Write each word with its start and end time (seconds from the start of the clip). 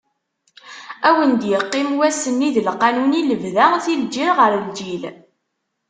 Ad 1.07 1.13
wen-d-iqqim 1.17 1.89
wass-nni 1.99 2.49
d 2.55 2.57
lqanun 2.67 3.17
i 3.19 3.21
lebda, 3.29 3.65
si 3.83 3.93
lǧil 4.01 4.29
ɣer 4.37 4.51
lǧil. 4.67 5.03